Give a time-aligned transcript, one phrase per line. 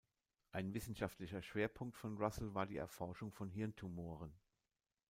[0.51, 4.33] Ein wissenschaftlicher Schwerpunkt von Russell war die Erforschung von Hirntumoren.